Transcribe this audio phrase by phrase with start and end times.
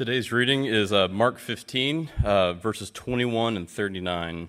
[0.00, 4.48] Today's reading is uh, Mark 15, uh, verses 21 and 39.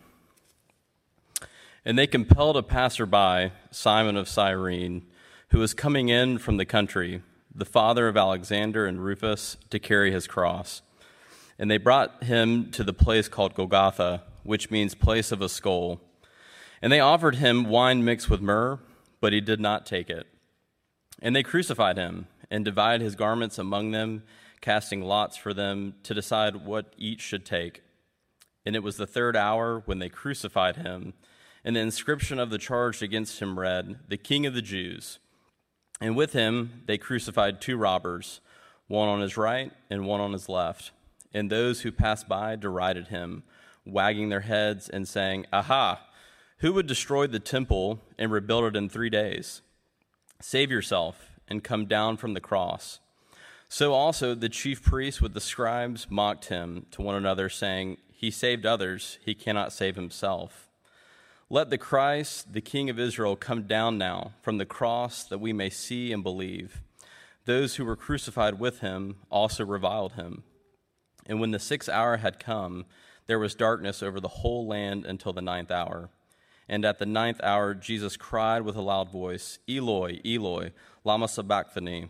[1.84, 5.06] And they compelled a passerby, Simon of Cyrene,
[5.50, 7.22] who was coming in from the country,
[7.54, 10.84] the father of Alexander and Rufus, to carry his cross.
[11.59, 15.99] And they brought him to the place called Golgotha, which means place of a skull.
[16.81, 18.79] And they offered him wine mixed with myrrh,
[19.20, 20.27] but he did not take it.
[21.21, 24.23] And they crucified him and divided his garments among them
[24.62, 27.82] casting lots for them to decide what each should take.
[28.65, 31.14] And it was the third hour when they crucified him,
[31.64, 35.20] and the inscription of the charge against him read, The King of the Jews.
[36.00, 38.42] And with him they crucified two robbers,
[38.88, 40.92] one on his right and one on his left.
[41.34, 43.44] And those who passed by derided him,
[43.86, 46.06] wagging their heads and saying, Aha!
[46.58, 49.62] Who would destroy the temple and rebuild it in three days?
[50.42, 53.00] Save yourself and come down from the cross.
[53.73, 58.30] So also the chief priests with the scribes mocked him to one another, saying, He
[58.30, 60.68] saved others, he cannot save himself.
[61.50, 65.54] Let the Christ, the King of Israel, come down now from the cross that we
[65.54, 66.82] may see and believe.
[67.45, 70.44] Those who were crucified with him also reviled him.
[71.26, 72.84] And when the sixth hour had come,
[73.28, 76.10] there was darkness over the whole land until the ninth hour.
[76.67, 80.73] And at the ninth hour, Jesus cried with a loud voice, Eloi, Eloi,
[81.06, 82.10] Lama Sabachthani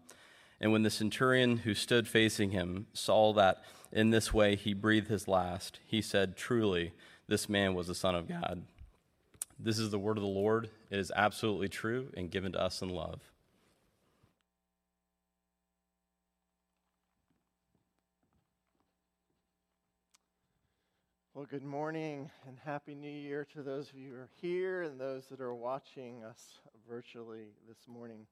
[0.61, 5.07] and when the centurion who stood facing him saw that in this way he breathed
[5.07, 6.93] his last, he said, Truly,
[7.27, 8.61] this man was the Son of God.
[9.59, 10.69] This is the word of the Lord.
[10.91, 13.21] It is absolutely true and given to us in love.
[21.33, 25.01] Well, good morning and Happy New Year to those of you who are here and
[25.01, 28.27] those that are watching us virtually this morning.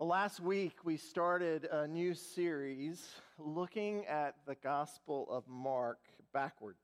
[0.00, 3.04] Well, last week we started a new series
[3.36, 5.98] looking at the Gospel of Mark
[6.32, 6.78] backwards.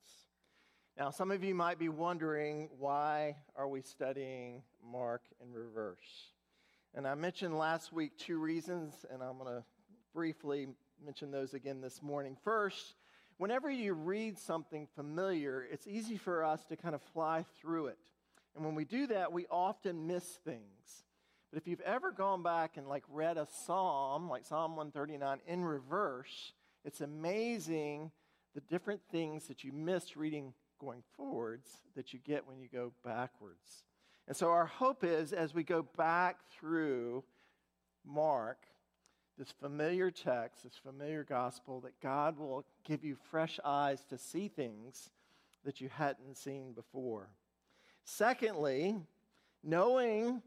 [0.99, 6.33] Now, some of you might be wondering why are we studying Mark in reverse?
[6.93, 9.65] And I mentioned last week two reasons, and I'm going to
[10.13, 10.67] briefly
[11.01, 12.37] mention those again this morning.
[12.43, 12.95] First,
[13.37, 17.99] whenever you read something familiar, it's easy for us to kind of fly through it.
[18.57, 21.05] And when we do that, we often miss things.
[21.55, 25.65] But if you've ever gone back and like read a psalm, like Psalm 139 in
[25.65, 26.53] reverse,
[26.85, 28.11] it's amazing
[28.57, 32.91] the different things that you miss reading going forwards that you get when you go
[33.05, 33.85] backwards.
[34.27, 37.23] And so our hope is as we go back through
[38.05, 38.59] Mark,
[39.39, 44.49] this familiar text, this familiar gospel, that God will give you fresh eyes to see
[44.49, 45.11] things
[45.65, 47.29] that you hadn't seen before.
[48.03, 48.97] Secondly,
[49.63, 50.43] knowing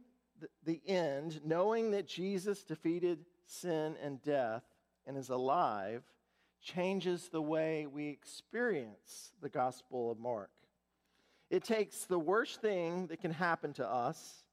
[0.64, 4.64] the end, knowing that Jesus defeated sin and death
[5.06, 6.04] and is alive,
[6.62, 10.52] changes the way we experience the Gospel of Mark.
[11.50, 14.44] It takes the worst thing that can happen to us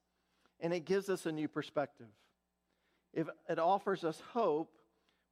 [0.60, 2.06] and it gives us a new perspective.
[3.12, 4.78] If it offers us hope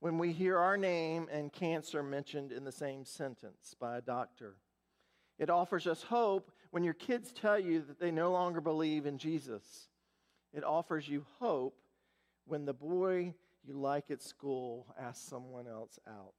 [0.02, 4.56] when we hear our name and cancer mentioned in the same sentence by a doctor.
[5.38, 9.16] It offers us hope when your kids tell you that they no longer believe in
[9.16, 9.90] Jesus
[10.52, 11.76] it offers you hope
[12.46, 16.34] when the boy you like at school asks someone else out.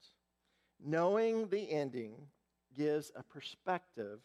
[0.84, 2.16] Knowing the ending
[2.75, 4.19] gives a perspective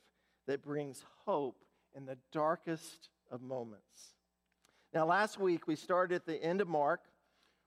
[0.46, 4.14] that brings hope in the darkest of moments.
[4.92, 7.00] Now, last week we started at the end of Mark,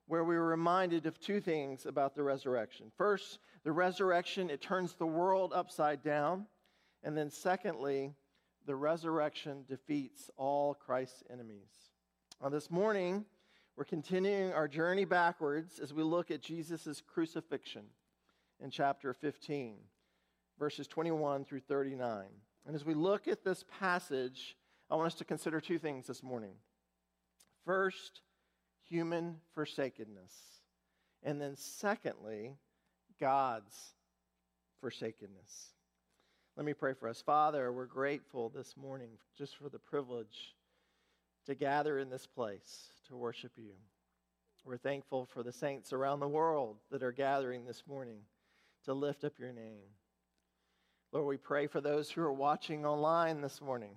[0.07, 2.91] where we were reminded of two things about the resurrection.
[2.97, 6.47] First, the resurrection, it turns the world upside down.
[7.03, 8.13] And then, secondly,
[8.66, 11.91] the resurrection defeats all Christ's enemies.
[12.41, 13.26] Now, this morning,
[13.78, 17.84] we're continuing our journey backwards as we look at Jesus' crucifixion
[18.59, 19.76] in chapter 15,
[20.58, 22.26] verses 21 through 39.
[22.66, 24.58] And as we look at this passage,
[24.90, 26.53] I want us to consider two things this morning.
[27.64, 28.22] First,
[28.90, 30.34] human forsakenness.
[31.22, 32.53] And then, secondly,
[33.20, 33.94] God's
[34.79, 35.76] forsakenness.
[36.58, 37.22] Let me pray for us.
[37.22, 40.55] Father, we're grateful this morning just for the privilege
[41.46, 43.73] to gather in this place to worship you.
[44.64, 48.20] We're thankful for the saints around the world that are gathering this morning
[48.85, 49.90] to lift up your name.
[51.11, 53.96] Lord, we pray for those who are watching online this morning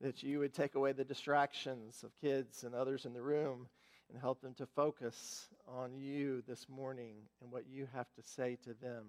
[0.00, 3.68] that you would take away the distractions of kids and others in the room
[4.10, 8.58] and help them to focus on you this morning and what you have to say
[8.62, 9.04] to them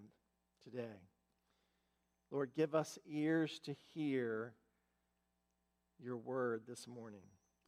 [0.64, 1.02] today.
[2.32, 4.54] Lord, give us ears to hear
[6.00, 7.22] your word this morning.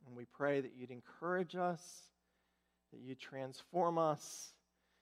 [0.09, 1.81] And we pray that you'd encourage us,
[2.91, 4.53] that you'd transform us,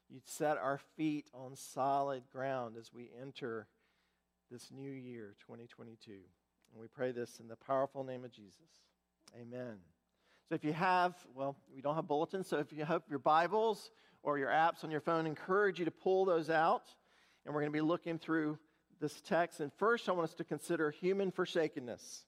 [0.09, 3.67] you'd set our feet on solid ground as we enter
[4.51, 6.11] this new year, 2022.
[6.11, 8.67] And we pray this in the powerful name of Jesus.
[9.41, 9.77] Amen.
[10.49, 13.91] So if you have, well, we don't have bulletins, so if you have your Bibles
[14.23, 16.83] or your apps on your phone, I encourage you to pull those out.
[17.45, 18.57] And we're going to be looking through
[18.99, 19.61] this text.
[19.61, 22.25] And first, I want us to consider human forsakenness.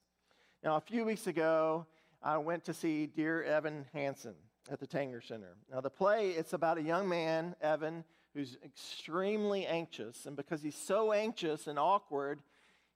[0.64, 1.86] Now, a few weeks ago,
[2.22, 4.36] I went to see Dear Evan Hansen
[4.70, 5.56] at the Tanger Center.
[5.72, 10.26] Now, the play, it's about a young man, Evan, who's extremely anxious.
[10.26, 12.42] And because he's so anxious and awkward,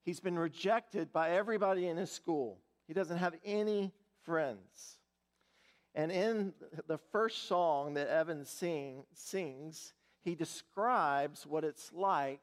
[0.03, 2.59] he's been rejected by everybody in his school.
[2.87, 3.93] He doesn't have any
[4.23, 4.97] friends.
[5.95, 6.53] And in
[6.87, 12.41] the first song that Evan sing, sings, he describes what it's like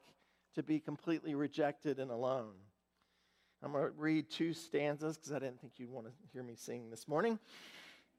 [0.55, 2.53] to be completely rejected and alone.
[3.63, 6.55] I'm going to read two stanzas because I didn't think you'd want to hear me
[6.55, 7.39] sing this morning.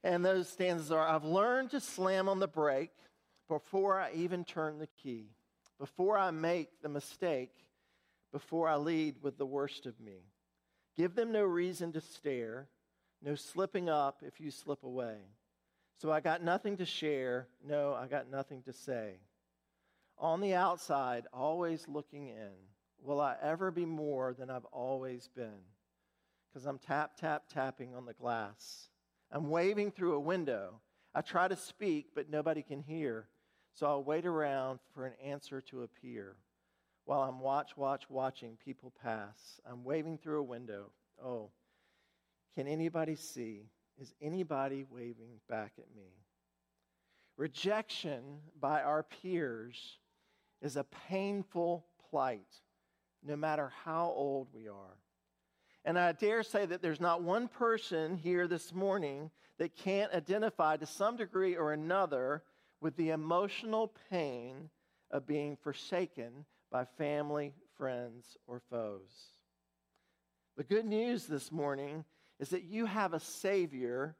[0.04, 2.92] And those stanzas are I've learned to slam on the brake
[3.48, 5.26] before I even turn the key,
[5.78, 7.52] before I make the mistake,
[8.32, 10.18] before I lead with the worst of me.
[10.96, 12.68] Give them no reason to stare
[13.22, 15.16] no slipping up if you slip away.
[16.00, 17.46] So I got nothing to share.
[17.64, 19.20] No, I got nothing to say.
[20.18, 22.50] On the outside, always looking in,
[23.02, 25.60] will I ever be more than I've always been?
[26.48, 28.88] Because I'm tap, tap, tapping on the glass.
[29.30, 30.80] I'm waving through a window.
[31.14, 33.28] I try to speak, but nobody can hear.
[33.74, 36.36] So I'll wait around for an answer to appear.
[37.04, 40.90] While I'm watch, watch, watching people pass, I'm waving through a window.
[41.22, 41.50] Oh,
[42.54, 43.62] can anybody see?
[44.00, 46.10] Is anybody waving back at me?
[47.36, 48.22] Rejection
[48.60, 49.98] by our peers
[50.60, 52.60] is a painful plight,
[53.24, 54.96] no matter how old we are.
[55.84, 60.76] And I dare say that there's not one person here this morning that can't identify
[60.76, 62.42] to some degree or another
[62.80, 64.70] with the emotional pain
[65.10, 69.32] of being forsaken by family, friends, or foes.
[70.56, 72.04] The good news this morning
[72.38, 74.16] is that you have a Savior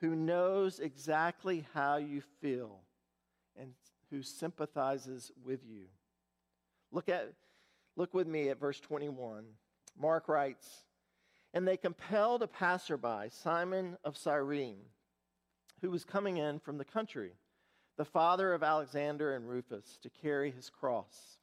[0.00, 2.80] who knows exactly how you feel
[3.58, 3.72] and
[4.10, 5.86] who sympathizes with you.
[6.92, 7.32] Look at
[7.96, 9.44] look with me at verse 21.
[9.96, 10.84] Mark writes,
[11.52, 14.90] "And they compelled a passerby, Simon of Cyrene,
[15.80, 17.36] who was coming in from the country,
[17.96, 21.38] the father of Alexander and Rufus, to carry his cross."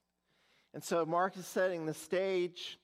[0.74, 2.80] And so Mark is setting the stage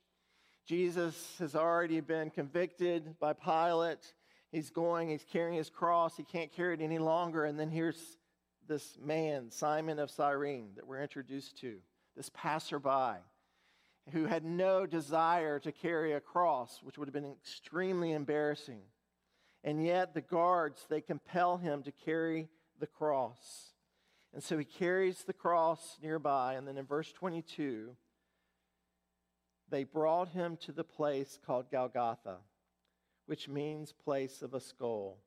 [0.70, 4.14] Jesus has already been convicted by Pilate.
[4.52, 6.16] He's going, he's carrying his cross.
[6.16, 7.46] He can't carry it any longer.
[7.46, 8.20] And then here's
[8.68, 11.82] this man, Simon of Cyrene, that we're introduced to,
[12.16, 13.18] this passerby
[14.12, 18.82] who had no desire to carry a cross, which would have been extremely embarrassing.
[19.64, 22.50] And yet the guards, they compel him to carry
[22.80, 23.74] the cross.
[24.34, 26.54] And so he carries the cross nearby.
[26.54, 27.96] And then in verse 22,
[29.70, 32.38] they brought him to the place called Golgotha,
[33.26, 35.18] which means place of a skull.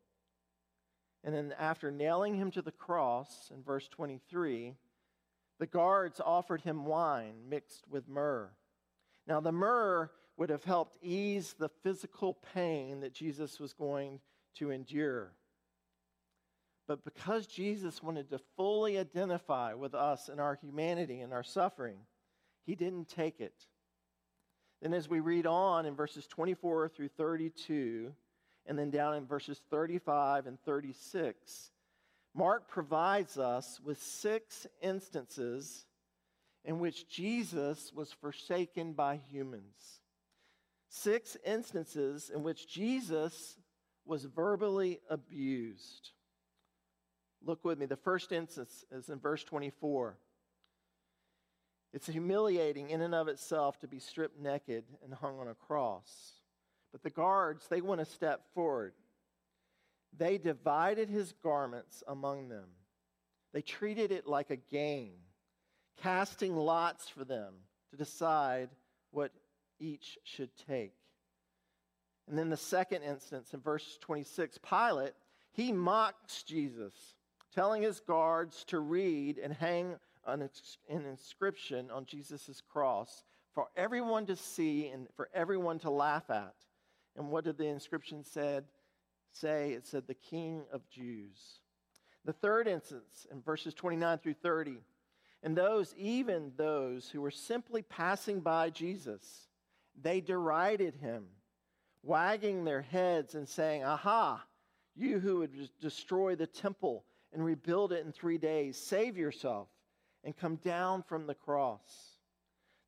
[1.24, 4.74] And then, after nailing him to the cross, in verse 23,
[5.60, 8.50] the guards offered him wine mixed with myrrh.
[9.26, 14.20] Now, the myrrh would have helped ease the physical pain that Jesus was going
[14.56, 15.32] to endure.
[16.88, 21.98] But because Jesus wanted to fully identify with us in our humanity and our suffering,
[22.66, 23.66] he didn't take it.
[24.80, 28.12] Then, as we read on in verses 24 through 32,
[28.66, 31.70] and then down in verses 35 and 36,
[32.34, 35.86] Mark provides us with six instances
[36.64, 40.00] in which Jesus was forsaken by humans.
[40.88, 43.56] Six instances in which Jesus
[44.04, 46.10] was verbally abused.
[47.44, 47.86] Look with me.
[47.86, 50.16] The first instance is in verse 24.
[51.92, 56.32] It's humiliating in and of itself to be stripped naked and hung on a cross.
[56.90, 58.94] But the guards, they went a step forward.
[60.16, 62.66] They divided his garments among them.
[63.52, 65.16] They treated it like a game,
[66.00, 67.54] casting lots for them
[67.90, 68.70] to decide
[69.10, 69.32] what
[69.78, 70.94] each should take.
[72.28, 75.12] And then the second instance in verse 26, Pilate,
[75.52, 76.94] he mocks Jesus,
[77.54, 79.96] telling his guards to read and hang
[80.26, 80.48] an,
[80.88, 86.54] inscription on Jesus' cross for everyone to see and for everyone to laugh at.
[87.16, 88.64] And what did the inscription said?
[89.32, 91.60] Say it said the King of Jews.
[92.24, 94.78] The third instance in verses 29 through 30.
[95.42, 99.48] And those, even those who were simply passing by Jesus,
[100.00, 101.24] they derided him,
[102.02, 104.44] wagging their heads and saying, Aha,
[104.94, 109.68] you who would destroy the temple and rebuild it in three days, save yourself
[110.22, 112.18] and come down from the cross.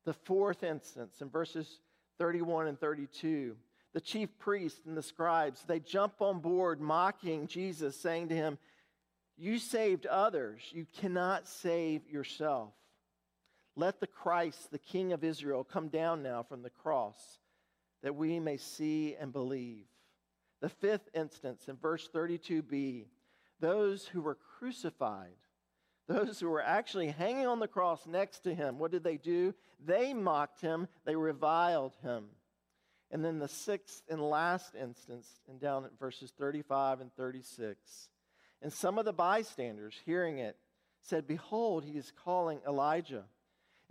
[0.05, 1.79] The fourth instance in verses
[2.17, 3.55] 31 and 32
[3.93, 8.57] the chief priests and the scribes they jump on board mocking jesus saying to him
[9.37, 12.73] you saved others you cannot save yourself
[13.75, 17.39] let the christ the king of israel come down now from the cross
[18.03, 19.85] that we may see and believe
[20.61, 23.05] the fifth instance in verse 32b
[23.59, 25.35] those who were crucified
[26.07, 29.53] those who were actually hanging on the cross next to him, what did they do?
[29.83, 32.25] They mocked him, they reviled him.
[33.11, 38.09] And then the sixth and last instance, and down at verses 35 and 36.
[38.65, 40.57] And some of the bystanders, hearing it,
[40.99, 43.25] said, Behold, he is calling Elijah.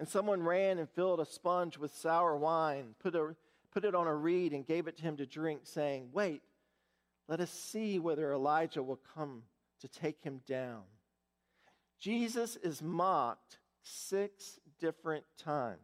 [0.01, 3.37] And someone ran and filled a sponge with sour wine, put, a,
[3.73, 6.43] put it on a reed, and gave it to him to drink, saying, Wait,
[7.29, 9.45] let us see whether Elijah will come
[9.81, 10.83] to take him down.
[12.01, 15.79] Jesus is mocked six different times.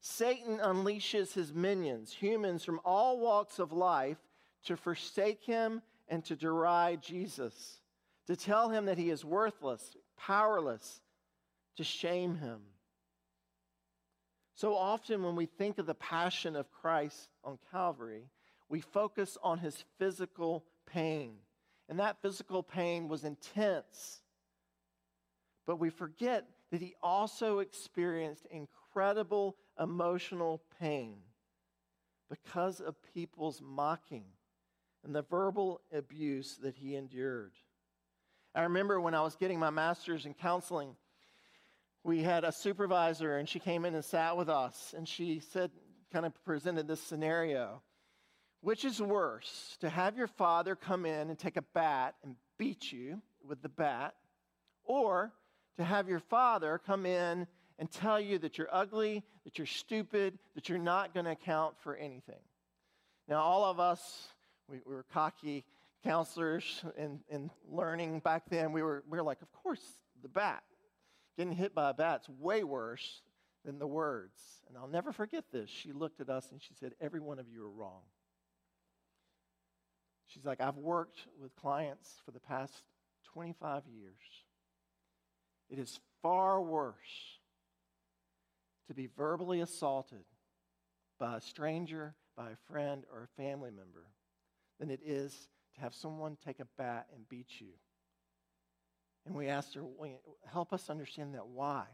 [0.00, 4.18] Satan unleashes his minions, humans from all walks of life,
[4.64, 7.80] to forsake him and to deride Jesus,
[8.26, 11.00] to tell him that he is worthless, powerless,
[11.76, 12.60] to shame him.
[14.54, 18.24] So often, when we think of the passion of Christ on Calvary,
[18.68, 21.34] we focus on his physical pain.
[21.88, 24.20] And that physical pain was intense
[25.68, 31.18] but we forget that he also experienced incredible emotional pain
[32.30, 34.24] because of people's mocking
[35.04, 37.52] and the verbal abuse that he endured.
[38.54, 40.96] I remember when I was getting my master's in counseling,
[42.04, 45.70] we had a supervisor and she came in and sat with us and she said,
[46.12, 47.82] kind of presented this scenario.
[48.60, 52.90] Which is worse, to have your father come in and take a bat and beat
[52.90, 54.14] you with the bat,
[54.84, 55.32] or
[55.76, 57.46] to have your father come in
[57.78, 61.78] and tell you that you're ugly, that you're stupid, that you're not going to account
[61.78, 62.40] for anything.
[63.28, 64.26] Now, all of us,
[64.68, 65.64] we, we were cocky
[66.04, 68.72] counselors in, in learning back then.
[68.72, 69.82] We were, we were like, of course,
[70.22, 70.62] the bat.
[71.36, 73.22] Getting hit by a bat's way worse
[73.64, 74.40] than the words.
[74.68, 75.70] And I'll never forget this.
[75.70, 78.02] She looked at us and she said, Every one of you are wrong.
[80.26, 82.82] She's like, I've worked with clients for the past
[83.32, 84.12] 25 years.
[85.70, 86.94] It is far worse
[88.88, 90.24] to be verbally assaulted
[91.18, 94.06] by a stranger, by a friend, or a family member
[94.78, 97.68] than it is to have someone take a bat and beat you.
[99.26, 99.82] And we asked her,
[100.50, 101.46] help us understand that.
[101.46, 101.84] Why?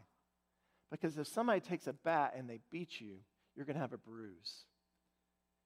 [0.91, 3.15] Because if somebody takes a bat and they beat you,
[3.55, 4.65] you're going to have a bruise.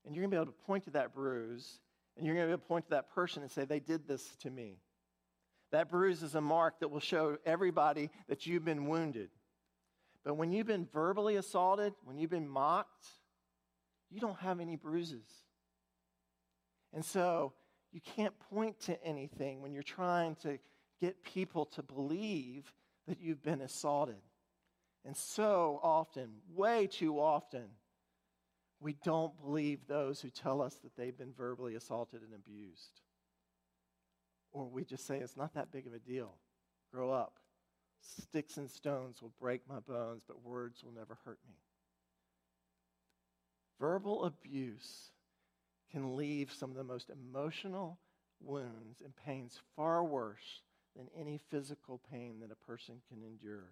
[0.05, 1.79] And you're going to be able to point to that bruise,
[2.15, 4.07] and you're going to be able to point to that person and say, they did
[4.07, 4.77] this to me.
[5.71, 9.29] That bruise is a mark that will show everybody that you've been wounded.
[10.23, 13.07] But when you've been verbally assaulted, when you've been mocked,
[14.09, 15.27] you don't have any bruises.
[16.93, 17.53] And so
[17.91, 20.59] you can't point to anything when you're trying to
[20.99, 22.71] get people to believe
[23.07, 24.21] that you've been assaulted.
[25.05, 27.65] And so often, way too often,
[28.79, 33.01] we don't believe those who tell us that they've been verbally assaulted and abused.
[34.51, 36.35] Or we just say, it's not that big of a deal.
[36.91, 37.39] Grow up.
[38.01, 41.55] Sticks and stones will break my bones, but words will never hurt me.
[43.79, 45.11] Verbal abuse
[45.91, 47.99] can leave some of the most emotional
[48.41, 50.61] wounds and pains far worse
[50.95, 53.71] than any physical pain that a person can endure.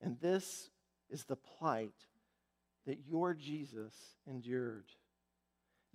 [0.00, 0.70] And this
[1.10, 1.94] is the plight
[2.86, 3.94] that your Jesus
[4.26, 4.86] endured.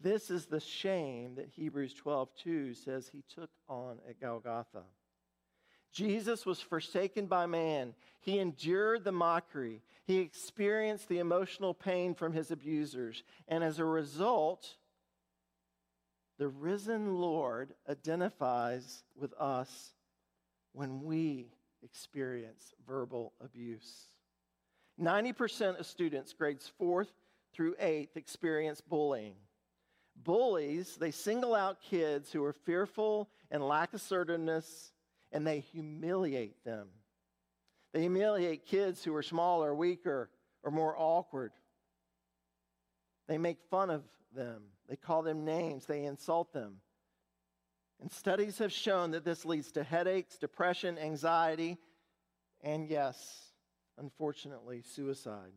[0.02, 4.86] This is the shame that Hebrews 12:2 says he took on at Golgotha.
[5.92, 7.94] Jesus was forsaken by man.
[8.22, 9.82] He endured the mockery.
[10.06, 13.24] He experienced the emotional pain from his abusers.
[13.48, 14.76] And as a result,
[16.38, 19.94] the risen Lord identifies with us
[20.74, 21.52] when we
[21.84, 24.06] experience verbal abuse.
[25.00, 27.08] 90% of students, grades 4th
[27.54, 29.36] through 8th, experience bullying.
[30.16, 34.92] Bullies, they single out kids who are fearful and lack assertiveness,
[35.32, 36.88] and they humiliate them.
[37.94, 40.30] They humiliate kids who are smaller, weaker,
[40.64, 41.52] or more awkward.
[43.28, 44.04] They make fun of
[44.36, 46.78] them, they call them names, they insult them.
[48.02, 51.78] And studies have shown that this leads to headaches, depression, anxiety,
[52.62, 53.52] and yes,
[53.98, 55.52] unfortunately, suicide.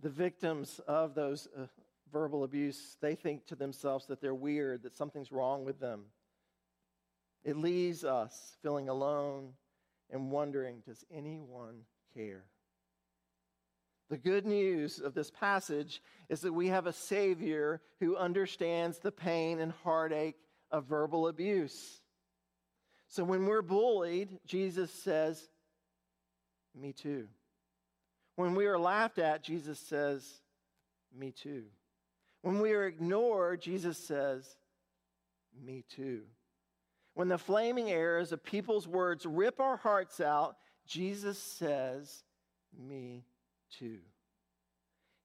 [0.00, 1.66] The victims of those uh,
[2.12, 6.04] verbal abuse, they think to themselves that they're weird, that something's wrong with them.
[7.46, 9.52] It leaves us feeling alone
[10.10, 12.44] and wondering does anyone care?
[14.10, 19.12] The good news of this passage is that we have a Savior who understands the
[19.12, 20.34] pain and heartache
[20.72, 22.00] of verbal abuse.
[23.06, 25.40] So when we're bullied, Jesus says,
[26.74, 27.28] Me too.
[28.34, 30.40] When we are laughed at, Jesus says,
[31.16, 31.66] Me too.
[32.42, 34.56] When we are ignored, Jesus says,
[35.64, 36.22] Me too.
[37.16, 42.24] When the flaming arrows of people's words rip our hearts out, Jesus says,
[42.78, 43.24] Me
[43.78, 44.00] too.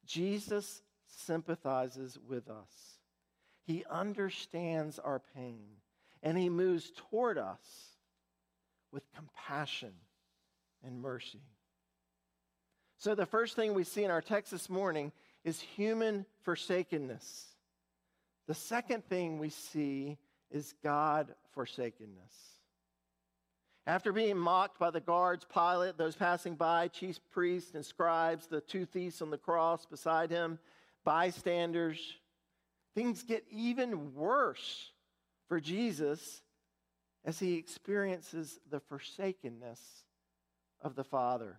[0.06, 3.00] Jesus sympathizes with us.
[3.66, 5.66] He understands our pain
[6.24, 7.98] and he moves toward us
[8.94, 9.92] with compassion
[10.86, 11.44] and mercy.
[13.00, 15.12] So, the first thing we see in our text this morning
[15.44, 17.48] is human forsakenness.
[18.48, 20.18] The second thing we see
[20.52, 22.34] is God forsakenness.
[23.88, 28.62] After being mocked by the guards, Pilate, those passing by, chief priests and scribes, the
[28.62, 30.60] two thieves on the cross beside him,
[31.04, 32.00] bystanders,
[32.94, 34.92] things get even worse
[35.48, 36.42] for Jesus
[37.26, 39.80] as he experiences the forsakenness
[40.82, 41.58] of the Father.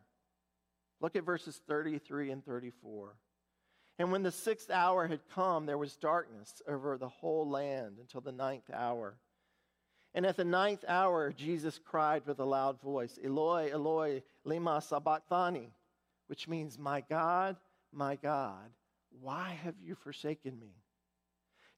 [1.01, 3.17] Look at verses 33 and 34.
[3.99, 8.21] And when the sixth hour had come, there was darkness over the whole land until
[8.21, 9.17] the ninth hour.
[10.15, 15.71] And at the ninth hour, Jesus cried with a loud voice, Eloi, Eloi, lema sabachthani,
[16.27, 17.57] which means, My God,
[17.93, 18.71] my God,
[19.21, 20.75] why have you forsaken me?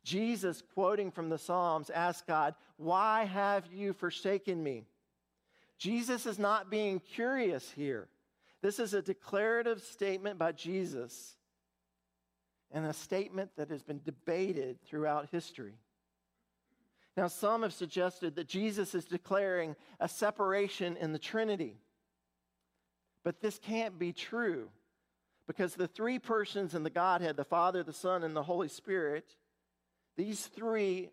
[0.05, 4.87] Jesus, quoting from the Psalms, asked God, Why have you forsaken me?
[5.79, 8.09] Jesus is not being curious here.
[8.63, 11.37] This is a declarative statement by Jesus
[12.75, 15.75] and a statement that has been debated throughout history.
[17.17, 21.79] Now, some have suggested that Jesus is declaring a separation in the Trinity.
[23.23, 24.69] But this can't be true
[25.47, 29.37] because the three persons in the Godhead, the Father, the Son, and the Holy Spirit,
[30.17, 31.11] these three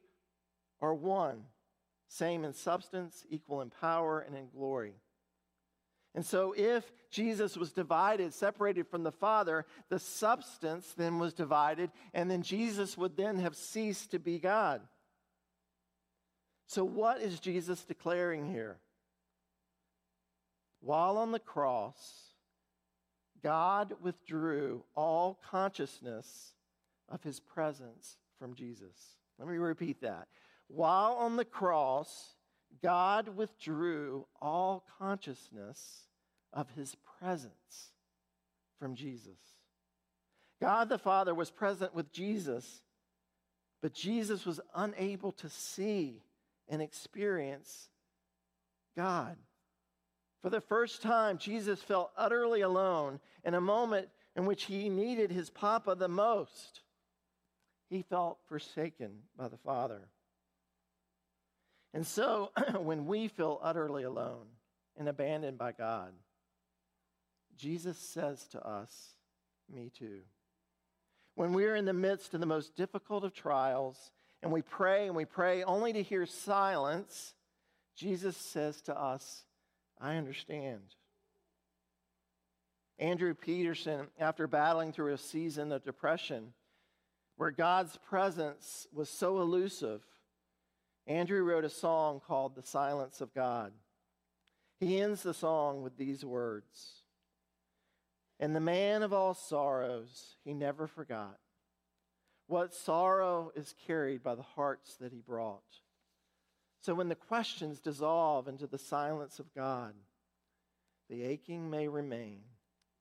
[0.81, 1.43] are one,
[2.07, 4.95] same in substance, equal in power, and in glory.
[6.13, 11.89] And so, if Jesus was divided, separated from the Father, the substance then was divided,
[12.13, 14.81] and then Jesus would then have ceased to be God.
[16.67, 18.77] So, what is Jesus declaring here?
[20.81, 22.31] While on the cross,
[23.43, 26.53] God withdrew all consciousness
[27.07, 29.17] of his presence from Jesus.
[29.37, 30.27] Let me repeat that.
[30.67, 32.35] While on the cross,
[32.81, 36.07] God withdrew all consciousness
[36.53, 37.91] of his presence
[38.79, 39.37] from Jesus.
[40.59, 42.81] God the Father was present with Jesus,
[43.81, 46.21] but Jesus was unable to see
[46.69, 47.89] and experience
[48.95, 49.37] God.
[50.41, 55.31] For the first time, Jesus felt utterly alone in a moment in which he needed
[55.31, 56.81] his Papa the most.
[57.89, 60.07] He felt forsaken by the Father.
[61.93, 64.45] And so, when we feel utterly alone
[64.97, 66.13] and abandoned by God,
[67.57, 69.15] Jesus says to us,
[69.69, 70.21] Me too.
[71.35, 74.11] When we're in the midst of the most difficult of trials
[74.43, 77.33] and we pray and we pray only to hear silence,
[77.95, 79.45] Jesus says to us,
[79.99, 80.95] I understand.
[82.99, 86.53] Andrew Peterson, after battling through a season of depression
[87.37, 90.05] where God's presence was so elusive,
[91.07, 93.73] Andrew wrote a song called The Silence of God.
[94.79, 97.03] He ends the song with these words
[98.39, 101.37] And the man of all sorrows, he never forgot
[102.51, 105.63] what sorrow is carried by the hearts that he brought.
[106.81, 109.93] So when the questions dissolve into the silence of God,
[111.09, 112.41] the aching may remain,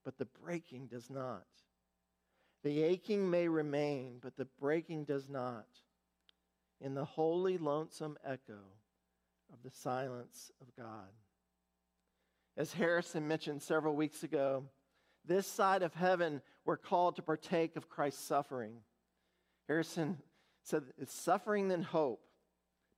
[0.04, 1.46] but the breaking does not.
[2.62, 5.66] The aching may remain, but the breaking does not.
[6.80, 8.58] In the holy, lonesome echo
[9.52, 11.08] of the silence of God.
[12.56, 14.64] As Harrison mentioned several weeks ago,
[15.26, 18.76] this side of heaven, we're called to partake of Christ's suffering.
[19.68, 20.18] Harrison
[20.62, 22.22] said, It's suffering than hope,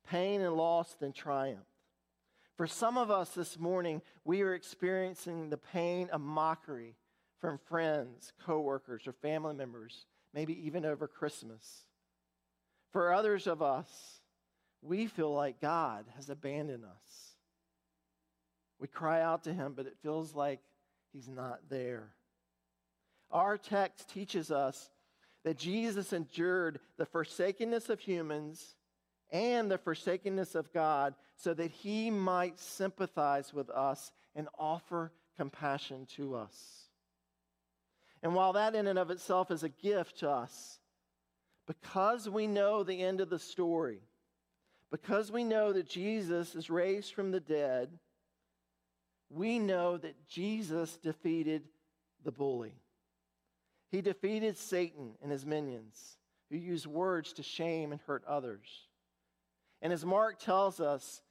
[0.09, 1.67] pain and loss than triumph.
[2.57, 6.97] For some of us this morning, we are experiencing the pain of mockery
[7.41, 11.87] from friends, coworkers, or family members, maybe even over Christmas.
[12.93, 13.89] For others of us,
[14.83, 17.33] we feel like God has abandoned us.
[18.79, 20.61] We cry out to him, but it feels like
[21.13, 22.11] he's not there.
[23.31, 24.91] Our text teaches us
[25.45, 28.75] that Jesus endured the forsakenness of humans
[29.31, 36.07] and the forsakenness of God so that he might sympathize with us and offer compassion
[36.17, 36.89] to us.
[38.23, 40.79] And while that in and of itself is a gift to us,
[41.67, 44.01] because we know the end of the story,
[44.91, 47.99] because we know that Jesus is raised from the dead,
[49.31, 51.63] we know that Jesus defeated
[52.25, 52.75] the bully.
[53.91, 56.17] He defeated Satan and his minions
[56.51, 58.69] who use words to shame and hurt others.
[59.81, 61.23] And as Mark tells us,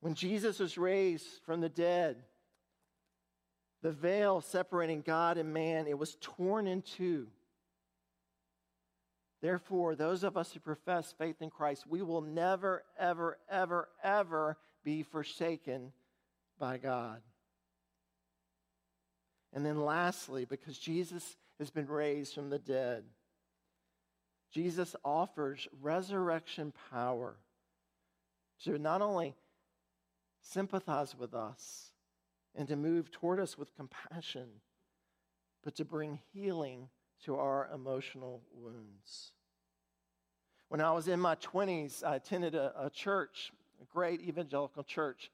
[0.00, 2.16] when Jesus was raised from the dead,
[3.82, 7.26] the veil separating God and man, it was torn in two.
[9.44, 14.56] Therefore, those of us who profess faith in Christ, we will never, ever, ever, ever
[14.82, 15.92] be forsaken
[16.58, 17.20] by God.
[19.52, 23.04] And then, lastly, because Jesus has been raised from the dead.
[24.50, 27.36] Jesus offers resurrection power
[28.62, 29.34] to not only
[30.40, 31.90] sympathize with us
[32.54, 34.48] and to move toward us with compassion,
[35.62, 36.88] but to bring healing
[37.24, 39.32] to our emotional wounds.
[40.68, 45.30] When I was in my 20s, I attended a, a church, a great evangelical church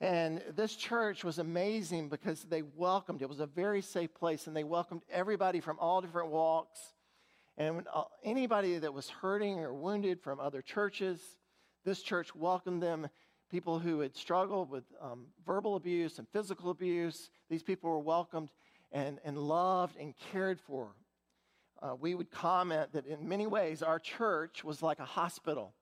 [0.00, 4.56] and this church was amazing because they welcomed, it was a very safe place, and
[4.56, 6.78] they welcomed everybody from all different walks.
[7.56, 11.20] And uh, anybody that was hurting or wounded from other churches,
[11.84, 13.08] this church welcomed them.
[13.50, 18.50] People who had struggled with um, verbal abuse and physical abuse, these people were welcomed
[18.92, 20.88] and, and loved and cared for.
[21.80, 25.74] Uh, we would comment that in many ways our church was like a hospital,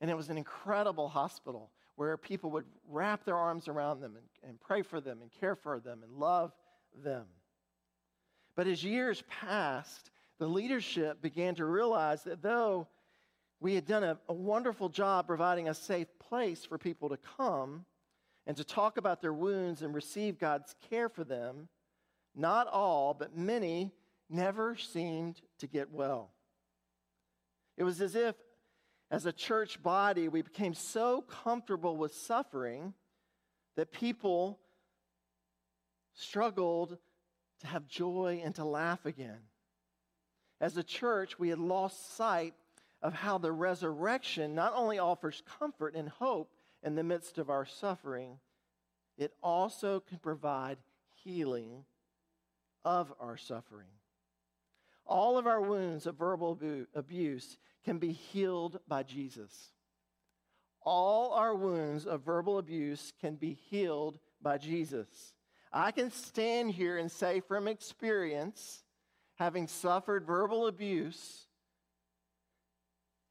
[0.00, 4.48] and it was an incredible hospital where people would wrap their arms around them and,
[4.48, 6.52] and pray for them and care for them and love
[7.04, 7.26] them.
[8.56, 12.88] But as years passed, the leadership began to realize that though
[13.60, 17.84] we had done a, a, wonderful job providing a safe place for people to come
[18.46, 21.68] and to talk about their wounds and receive God's care for them,
[22.34, 23.92] not all, but many
[24.28, 26.30] never seemed to get well.
[27.76, 28.34] It was as if
[29.10, 32.94] as a church body, we became so comfortable with suffering
[33.76, 34.60] that people
[36.14, 36.96] struggled
[37.60, 39.40] to have joy and to laugh again.
[40.60, 42.54] As a church, we had lost sight
[43.02, 47.66] of how the resurrection not only offers comfort and hope in the midst of our
[47.66, 48.38] suffering,
[49.16, 50.78] it also can provide
[51.24, 51.84] healing
[52.84, 53.88] of our suffering.
[55.06, 56.58] All of our wounds of verbal
[56.94, 59.72] abuse can be healed by Jesus.
[60.82, 65.34] All our wounds of verbal abuse can be healed by Jesus.
[65.72, 68.82] I can stand here and say from experience,
[69.36, 71.46] having suffered verbal abuse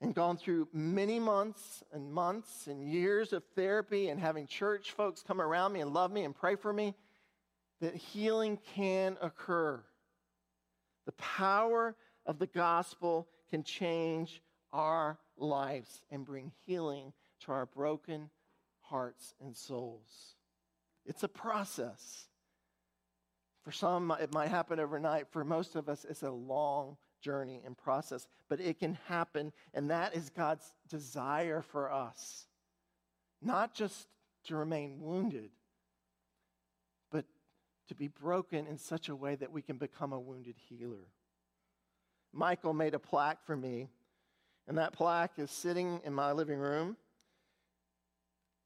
[0.01, 5.21] and gone through many months and months and years of therapy and having church folks
[5.21, 6.95] come around me and love me and pray for me,
[7.81, 9.81] that healing can occur.
[11.05, 18.29] The power of the gospel can change our lives and bring healing to our broken
[18.81, 20.35] hearts and souls.
[21.05, 22.27] It's a process.
[23.63, 25.27] For some, it might happen overnight.
[25.31, 29.89] For most of us, it's a long journey and process, but it can happen, and
[29.89, 32.47] that is God's desire for us.
[33.41, 34.07] Not just
[34.45, 35.51] to remain wounded,
[37.89, 41.07] to be broken in such a way that we can become a wounded healer.
[42.31, 43.89] Michael made a plaque for me,
[44.67, 46.95] and that plaque is sitting in my living room.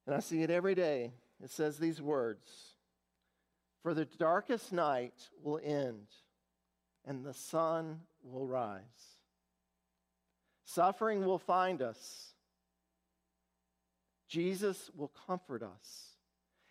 [0.06, 1.14] And I see it every day.
[1.42, 2.76] It says these words
[3.82, 6.08] For the darkest night will end,
[7.06, 8.82] and the sun will rise.
[10.66, 12.34] Suffering will find us.
[14.28, 16.18] Jesus will comfort us.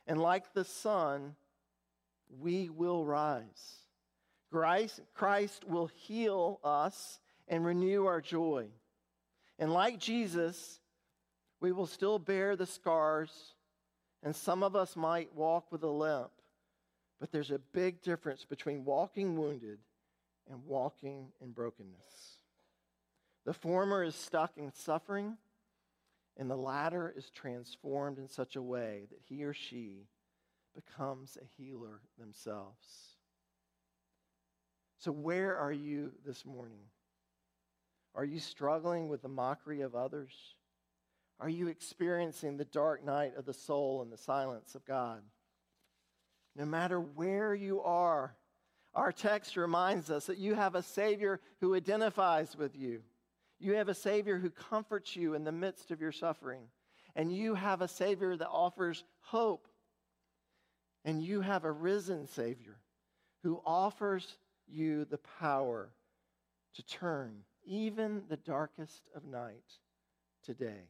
[0.07, 1.37] And like the sun,
[2.41, 3.79] we will rise.
[4.51, 7.19] Christ, will heal us
[7.49, 8.69] and renew our joy.
[9.59, 10.81] And like Jesus,
[11.61, 13.55] we will still bear the scars,
[14.23, 16.31] and some of us might walk with a limp.
[17.21, 19.79] But there's a big difference between walking wounded
[20.51, 22.39] and walking in brokenness.
[23.45, 25.37] The former is stuck in suffering,
[26.37, 30.09] and the latter is transformed in such a way that he or she
[30.75, 33.17] becomes a healer themselves.
[34.99, 36.85] So, where are you this morning?
[38.15, 40.33] Are you struggling with the mockery of others?
[41.41, 45.23] Are you experiencing the dark night of the soul and the silence of God?
[46.55, 48.37] No matter where you are,
[48.95, 53.01] our text reminds us that you have a Savior who identifies with you.
[53.59, 56.65] You have a Savior who comforts you in the midst of your suffering.
[57.17, 59.67] And you have a Savior that offers hope.
[61.05, 62.77] And you have a risen Savior
[63.43, 64.37] who offers
[64.69, 65.91] you the power
[66.75, 69.79] to turn even the darkest of night
[70.45, 70.89] today.